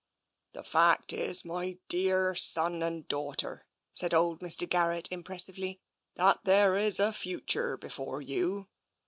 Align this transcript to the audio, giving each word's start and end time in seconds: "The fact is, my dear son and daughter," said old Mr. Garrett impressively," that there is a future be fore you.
"The 0.55 0.63
fact 0.63 1.13
is, 1.13 1.45
my 1.45 1.77
dear 1.87 2.33
son 2.33 2.81
and 2.81 3.07
daughter," 3.07 3.67
said 3.93 4.15
old 4.15 4.39
Mr. 4.39 4.67
Garrett 4.67 5.07
impressively," 5.11 5.79
that 6.15 6.39
there 6.43 6.75
is 6.75 6.99
a 6.99 7.13
future 7.13 7.77
be 7.77 7.87
fore 7.89 8.19
you. 8.19 8.67